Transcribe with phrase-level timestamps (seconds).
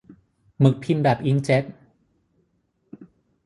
[0.59, 1.63] หมึกพิมพ์แบบอิงก์เจ็ต